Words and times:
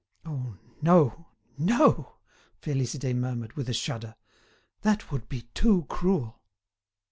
"Oh! 0.25 0.57
no, 0.81 1.27
no," 1.59 2.15
Félicité 2.59 3.15
murmured, 3.15 3.53
with 3.53 3.69
a 3.69 3.73
shudder. 3.75 4.15
"That 4.81 5.11
would 5.11 5.29
be 5.29 5.43
too 5.53 5.85
cruel." 5.89 6.41